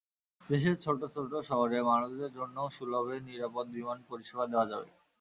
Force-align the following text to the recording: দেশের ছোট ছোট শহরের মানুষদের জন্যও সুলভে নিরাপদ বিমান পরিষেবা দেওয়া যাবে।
দেশের 0.49 0.75
ছোট 0.83 0.99
ছোট 1.15 1.31
শহরের 1.49 1.83
মানুষদের 1.91 2.31
জন্যও 2.37 2.67
সুলভে 2.69 3.15
নিরাপদ 3.27 3.65
বিমান 3.75 3.97
পরিষেবা 4.09 4.45
দেওয়া 4.47 4.69
যাবে। 4.71 4.89